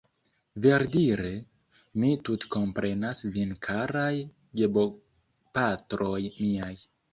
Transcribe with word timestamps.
Verdire, 0.61 1.33
mi 2.03 2.09
tutkomprenas 2.29 3.23
vin 3.37 3.53
karaj 3.69 4.11
gebopatroj 4.63 6.19
miaj 6.43 6.75